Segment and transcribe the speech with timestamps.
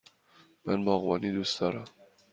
[0.65, 1.85] من باغبانی دوست دارم.